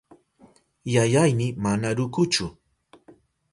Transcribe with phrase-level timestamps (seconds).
[0.93, 2.45] Yayayni mana rukuchu.